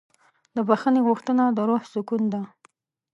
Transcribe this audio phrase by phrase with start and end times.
[0.55, 2.41] د بښنې غوښتنه د روح سکون ده.